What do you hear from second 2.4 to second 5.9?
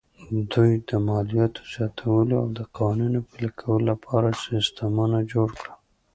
او د قوانینو پلي کولو لپاره سیستمونه جوړ کړل